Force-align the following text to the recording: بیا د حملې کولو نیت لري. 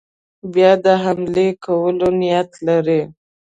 بیا 0.53 0.71
د 0.83 0.85
حملې 1.03 1.47
کولو 1.65 2.07
نیت 2.21 2.49
لري. 2.67 3.01